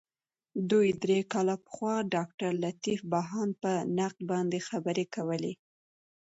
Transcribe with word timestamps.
دوه 0.69 0.85
درې 1.03 1.19
کاله 1.33 1.55
پخوا 1.65 1.95
ډاګټرلطیف 2.13 2.99
بهاند 3.13 3.53
په 3.63 3.71
نقد 3.97 4.19
باندي 4.29 4.59
خبري 4.69 5.05
کولې. 5.15 5.53